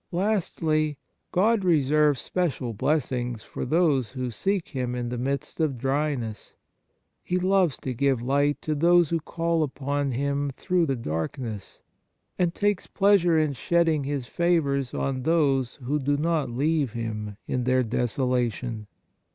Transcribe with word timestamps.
Lastly, 0.11 0.97
God 1.31 1.63
reserves 1.63 2.19
special 2.21 2.73
blessings 2.73 3.43
for 3.43 3.65
those 3.67 4.13
who 4.13 4.31
seek 4.31 4.69
Him 4.69 4.95
in 4.95 5.09
the 5.09 5.17
midst 5.19 5.59
of 5.59 5.77
dryness. 5.77 6.55
He 7.21 7.37
loves 7.37 7.77
to 7.81 7.93
give 7.93 8.19
light 8.19 8.59
to 8.63 8.73
those 8.73 9.09
who 9.11 9.19
call 9.19 9.61
upon 9.61 10.09
Him 10.09 10.49
through 10.57 10.87
the 10.87 10.95
darkness, 10.95 11.81
and 12.39 12.55
takes 12.55 12.87
pleasure 12.87 13.37
in 13.37 13.53
shedding 13.53 14.03
His 14.03 14.25
favours 14.25 14.89
31 14.89 15.07
On 15.07 15.13
the 15.13 15.19
Exercises 15.19 15.25
of 15.25 15.25
Piety 15.27 15.51
on 15.51 15.57
those 15.59 15.75
who 15.75 15.99
do 15.99 16.17
not 16.17 16.49
leave 16.49 16.93
Him 16.93 17.37
in 17.47 17.63
their 17.65 17.83
desolation. 17.83 18.87